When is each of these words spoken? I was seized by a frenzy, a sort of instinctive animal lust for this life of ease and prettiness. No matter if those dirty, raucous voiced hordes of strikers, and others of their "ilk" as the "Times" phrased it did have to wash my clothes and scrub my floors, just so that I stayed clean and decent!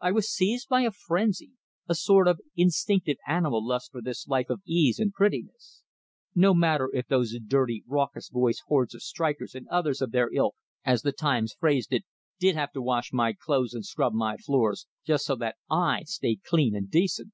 I 0.00 0.12
was 0.12 0.30
seized 0.30 0.68
by 0.68 0.82
a 0.82 0.92
frenzy, 0.92 1.50
a 1.88 1.96
sort 1.96 2.28
of 2.28 2.40
instinctive 2.54 3.16
animal 3.26 3.66
lust 3.66 3.90
for 3.90 4.00
this 4.00 4.28
life 4.28 4.48
of 4.48 4.62
ease 4.64 5.00
and 5.00 5.12
prettiness. 5.12 5.82
No 6.36 6.54
matter 6.54 6.88
if 6.94 7.08
those 7.08 7.36
dirty, 7.44 7.82
raucous 7.88 8.28
voiced 8.28 8.62
hordes 8.68 8.94
of 8.94 9.02
strikers, 9.02 9.56
and 9.56 9.66
others 9.66 10.00
of 10.00 10.12
their 10.12 10.30
"ilk" 10.32 10.54
as 10.84 11.02
the 11.02 11.10
"Times" 11.10 11.56
phrased 11.58 11.92
it 11.92 12.04
did 12.38 12.54
have 12.54 12.70
to 12.74 12.80
wash 12.80 13.12
my 13.12 13.32
clothes 13.32 13.74
and 13.74 13.84
scrub 13.84 14.12
my 14.12 14.36
floors, 14.36 14.86
just 15.04 15.24
so 15.24 15.34
that 15.34 15.56
I 15.68 16.04
stayed 16.04 16.44
clean 16.44 16.76
and 16.76 16.88
decent! 16.88 17.32